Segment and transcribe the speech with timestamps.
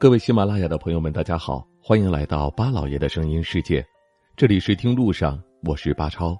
[0.00, 3.84] 各位喜马拉雅的朋友们，大家好，欢迎来到巴老爷的声音世界。
[4.34, 6.34] 这里是听路上，我是巴超。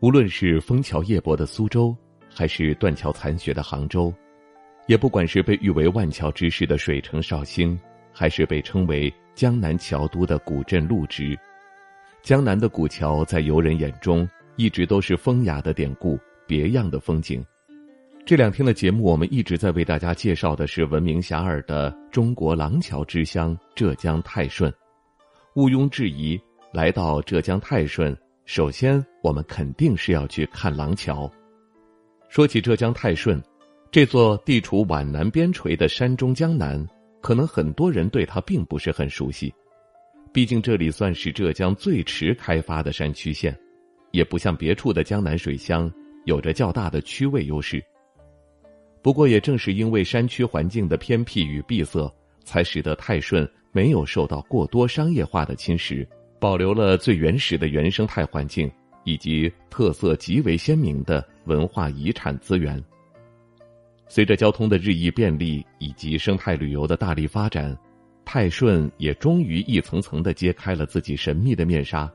[0.00, 1.94] 无论是枫桥夜泊的苏州，
[2.26, 4.10] 还是断桥残雪的杭州，
[4.86, 7.78] 也不管是被誉为万桥之市的水城绍兴，
[8.14, 11.38] 还是被称为江南桥都的古镇陆直，
[12.22, 14.26] 江南的古桥在游人眼中
[14.56, 17.44] 一直都是风雅的典故，别样的风景。
[18.26, 24.72] 这两天的节目，我们一直在为大家介绍的是闻名遐迩的中国廊桥之乡浙江泰顺。
[25.56, 26.40] 毋庸置疑，
[26.72, 31.30] 来到浙江泰顺，首先我们肯定是要去看廊桥。
[32.30, 33.38] 说起浙江泰顺，
[33.90, 36.82] 这座地处皖南边陲的山中江南，
[37.20, 39.52] 可能很多人对它并不是很熟悉。
[40.32, 43.54] 毕竟这里算是浙江最迟开发的山区县，
[44.12, 45.92] 也不像别处的江南水乡
[46.24, 47.84] 有着较大的区位优势。
[49.04, 52.10] 不过，也正是因为山区环境的偏僻与闭塞，
[52.42, 56.06] 才使得泰顺没有受到过多商业化的侵蚀，
[56.40, 58.72] 保留了最原始的原生态环境
[59.04, 62.82] 以及特色极为鲜明的文化遗产资源。
[64.08, 67.76] 随着交通的日益便利以及生态旅游的大力发展，
[68.24, 72.10] 泰顺也终于一层层的揭开了自己神秘的面纱，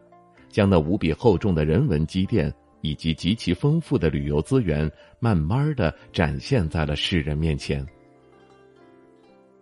[0.50, 2.52] 将那无比厚重的人文积淀。
[2.82, 7.86] 以及极其丰富的旅游资源，慢慢的展现在了世人面前。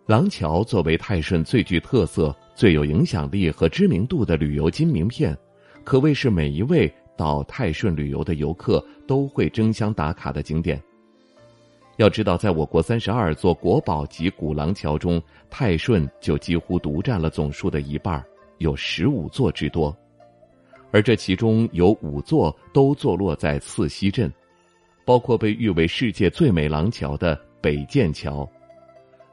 [0.05, 5.37] 廊桥作为泰顺最具特色、最有影响力和知名度的旅游金名片，
[5.83, 10.81] 可谓是每一位到泰顺旅游的游客都会争相打卡的景点。
[11.97, 18.23] 要知道，在我国三十二座国宝级古廊桥中，泰顺就几乎独占了总数的一半，
[18.59, 19.93] 有十五座之多。
[20.91, 24.31] 而这其中有五座都坐落在泗溪镇，
[25.05, 28.49] 包括被誉为世界最美廊桥的北涧桥。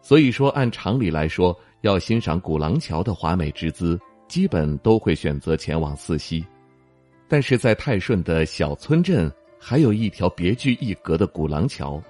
[0.02, 6.44] 所以说，按常理来说，要欣赏古廊桥的华美之姿，基本都会选择前往泗溪。
[7.26, 12.02] 但是在泰顺的小村镇，还有一条别具一格的古廊桥，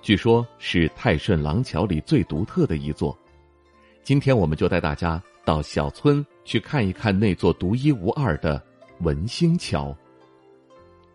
[0.00, 3.18] 据说是泰顺廊桥里最独特的一座。
[4.04, 8.62] 今天，我们就带大家到小村去看一看那座独一无二的。
[9.00, 9.96] 文星桥，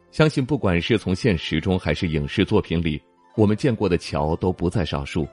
[0.09, 2.99] 相信不管是从现实中还是影视作品里，
[3.35, 5.27] 我们见过的桥都不在少数。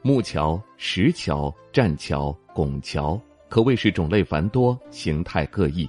[0.00, 5.86] 木桥、石桥、栈桥、拱桥，可谓是种类繁多、形态各异，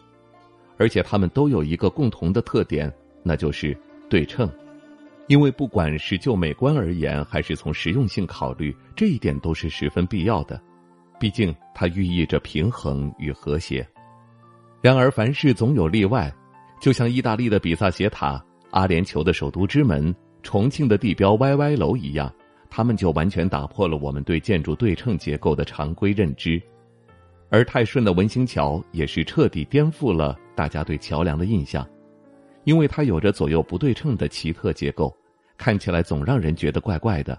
[0.77, 2.91] 而且它们都有一个共同的特点，
[3.23, 3.77] 那就是
[4.09, 4.49] 对称。
[5.27, 10.61] 因为不管是就美观而言，还是从实用性考虑，这一点都是十分必要的。
[11.17, 13.87] 毕竟它寓意着平衡与和谐。
[14.85, 16.31] 然而，凡事总有例外，
[16.79, 22.31] 就像意大利的比萨斜塔、阿联酋的首都之门、重庆的地标歪歪楼一样，
[22.69, 26.61] 他们就完全打破了我们对建筑对称结构的常规认知。
[27.49, 31.83] 而泰顺的文兴桥也是彻底颠覆了大家对桥梁的印象，
[32.63, 35.11] 因为它有着左右不对称的奇特结构，
[35.57, 37.35] 看起来总让人觉得怪怪的。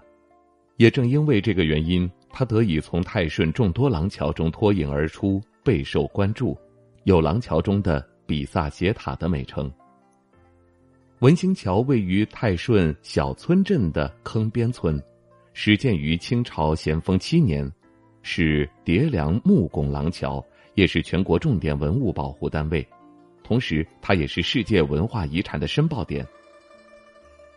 [0.75, 6.53] 也正因为这个原因，它得以从泰顺众多廊桥中脱颖而出，备受关注。
[7.07, 9.71] 有廊桥中的比萨斜塔的美称。
[11.19, 15.01] 文兴桥位于泰顺小村镇的坑边村，
[15.53, 17.71] 始建于清朝咸丰七年，
[18.23, 20.45] 是叠梁木拱廊桥，
[20.75, 22.85] 也是全国重点文物保护单位，
[23.41, 26.27] 同时它也是世界文化遗产的申报点。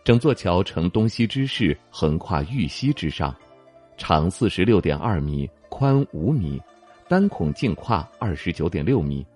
[0.05, 3.35] 整座桥呈东西之势，横跨玉溪之上，
[3.97, 6.57] 长四十六点二米，宽五米，
[7.09, 9.27] 单孔净跨二十九点六米。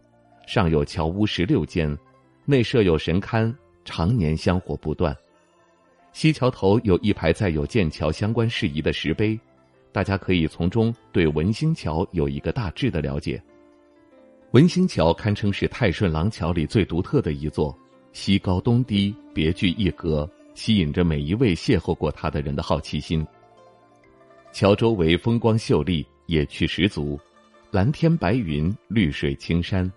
[0.46, 1.98] 上有桥屋十六间，
[2.46, 5.16] 内设有神龛，常年香火不断。
[6.14, 9.38] 西桥头有一排载有建桥相关事宜的石碑，
[9.92, 13.42] 大家可以从中对文兴桥有一个大致的了解。
[14.52, 17.78] 文兴桥堪称是泰顺廊桥里最独特的一座，
[18.14, 23.26] 西高东低，别具一格，吸引着每一位邂逅过它的人的好奇心。
[24.54, 27.20] 桥周围风光秀丽，野趣十足，
[27.72, 29.92] 蓝天白云，绿水青山。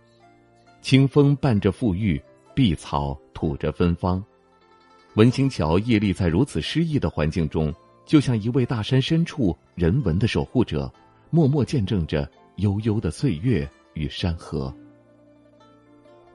[0.89, 2.19] 清风伴着馥郁，
[2.55, 4.25] 碧草吐着芬芳。
[5.17, 7.71] 文兴桥屹立在如此诗意的环境中，
[8.07, 10.91] 就像一位大山深处人文的守护者，
[11.29, 12.27] 默默见证着
[12.57, 14.75] 悠悠的岁月与山河。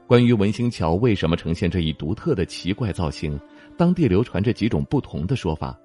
[0.05, 3.39] 关于文兴桥为什么呈现这一独特的奇怪造型，
[3.75, 5.75] 当地流传着几种不同的说法。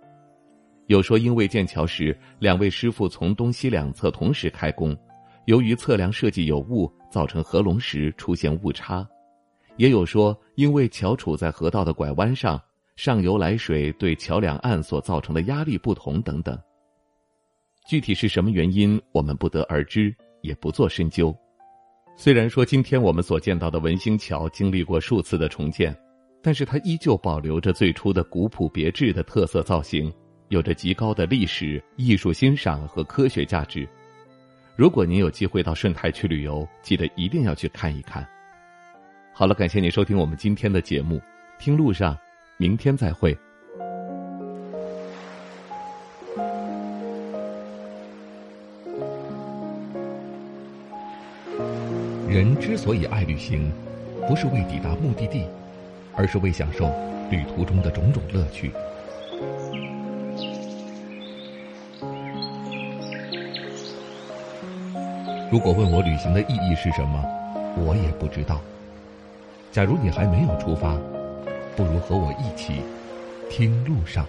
[0.89, 4.95] 有说因为建桥时两位师傅从东西两侧同时开工。
[5.49, 9.09] 由于测量设计有误，造成合龙时出现误差，
[9.79, 12.61] 也有说因为桥处在河道的拐弯上，
[12.97, 16.59] 上游来水对桥两岸所造成的压力不同等等。
[17.89, 21.35] 具体是什么原因，我们不得而知，也不做深究。
[22.15, 25.99] 虽然说今天我们所见到的文兴桥经历过数次的重建，
[26.43, 30.13] 但是它依旧保留着最初的古朴别致的特色造型，
[30.49, 33.89] 有着极高的历史、艺术欣赏和科学价值。
[34.79, 38.25] 如果您有机会到顺泰去旅游，记得一定要去看一看。
[39.33, 41.21] 好了，感谢您收听我们今天的节目，
[41.59, 42.17] 听路上，
[42.59, 43.37] 明天再会。
[52.29, 53.73] 人之所以爱旅行，
[54.29, 55.45] 不是为抵达目的地，
[56.15, 56.89] 而是为享受
[57.33, 58.71] 旅途中的种种乐趣。
[65.51, 67.25] 如果问我旅行的意义是什么，
[67.77, 68.61] 我也不知道。
[69.73, 70.95] 假如你还没有出发，
[71.75, 72.83] 不如和我一起
[73.49, 74.27] 听路上。